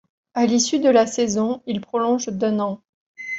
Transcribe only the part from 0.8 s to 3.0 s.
la saison, il prolonge d'un an.